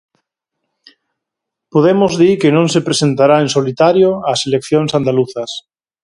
Podemos 1.71 2.13
di 2.21 2.31
que 2.41 2.49
non 2.55 2.67
se 2.73 2.85
presentará 2.87 3.35
en 3.41 3.49
solitario 3.57 4.09
ás 4.31 4.41
eleccións 4.49 4.91
andaluzas. 4.99 5.51